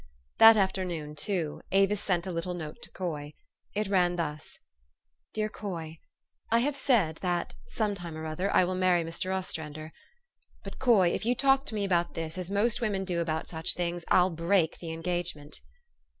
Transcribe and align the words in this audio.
"That 0.39 0.57
afternoon, 0.57 1.15
too, 1.15 1.61
Avis 1.71 2.01
sent 2.01 2.25
a 2.25 2.31
little 2.31 2.55
note 2.55 2.81
to 2.81 2.89
Coy. 2.89 3.35
It 3.75 3.87
ran 3.87 4.15
thus:" 4.15 4.57
DEAR 5.35 5.47
COY, 5.47 5.99
I 6.49 6.57
have 6.57 6.75
said, 6.75 7.17
that, 7.17 7.53
sometime 7.67 8.17
or 8.17 8.25
other, 8.25 8.51
I 8.51 8.63
will 8.63 8.73
marry 8.73 9.03
Mr. 9.03 9.31
Ostrander. 9.31 9.91
But, 10.63 10.79
Coy, 10.79 11.09
if 11.09 11.23
you 11.23 11.35
talk 11.35 11.67
to 11.67 11.75
me 11.75 11.85
about 11.85 12.15
this 12.15 12.35
as 12.39 12.49
most 12.49 12.81
women 12.81 13.05
do 13.05 13.21
about 13.21 13.47
such 13.47 13.75
things, 13.75 14.03
I'll 14.09 14.31
break 14.31 14.79
the 14.79 14.89
engagement. 14.89 15.61